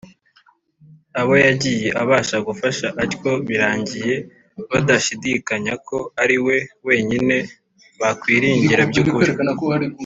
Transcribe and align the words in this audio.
Abo 1.19 1.33
yagiye 1.45 1.87
abasha 2.01 2.37
gufasha 2.47 2.87
atyo 3.03 3.31
biringiye 3.47 4.15
badashidikanya 4.71 5.73
ko 5.87 5.97
ari 6.21 6.37
We 6.45 6.57
Wenyine 6.87 7.37
bakwiringira 7.99 8.81
by’ukuri. 8.91 9.31